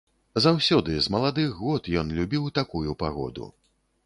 [0.45, 3.53] Заўсёды, з маладых год, ён любіў такую пагоду.